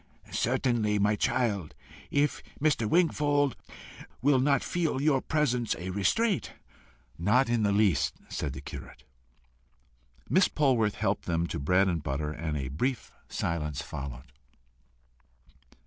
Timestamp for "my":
0.97-1.15